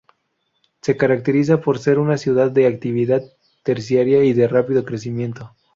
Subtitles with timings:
[0.81, 3.21] Se caracteriza por ser una ciudad de actividad
[3.61, 5.55] terciaria y de rápido crecimiento.